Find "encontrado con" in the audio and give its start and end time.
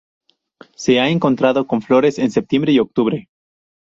1.09-1.83